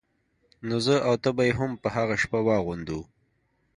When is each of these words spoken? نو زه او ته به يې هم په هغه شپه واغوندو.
نو 0.67 0.75
زه 0.85 0.95
او 1.07 1.15
ته 1.23 1.29
به 1.35 1.43
يې 1.47 1.53
هم 1.59 1.71
په 1.81 1.87
هغه 1.95 2.15
شپه 2.21 2.39
واغوندو. 2.47 2.99